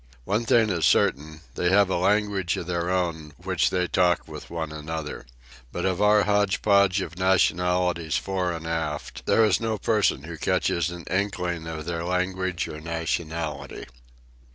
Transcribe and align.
One 0.23 0.45
thing 0.45 0.71
is 0.71 0.83
certain, 0.87 1.41
they 1.53 1.69
have 1.69 1.91
a 1.91 1.95
language 1.95 2.57
of 2.57 2.65
their 2.65 2.89
own 2.89 3.33
which 3.37 3.69
they 3.69 3.87
talk 3.87 4.27
with 4.27 4.49
one 4.49 4.71
another. 4.71 5.27
But 5.71 5.85
of 5.85 6.01
our 6.01 6.23
hotch 6.23 6.63
potch 6.63 7.01
of 7.01 7.19
nationalities 7.19 8.17
fore 8.17 8.51
and 8.51 8.65
aft 8.65 9.23
there 9.27 9.45
is 9.45 9.61
no 9.61 9.77
person 9.77 10.23
who 10.23 10.39
catches 10.39 10.89
an 10.89 11.03
inkling 11.03 11.67
of 11.67 11.85
their 11.85 12.03
language 12.03 12.67
or 12.67 12.81
nationality. 12.81 13.85